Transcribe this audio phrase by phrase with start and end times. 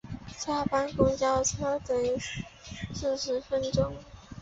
[0.35, 1.27] 下班公车
[1.59, 2.19] 要等
[2.91, 3.95] 四十分钟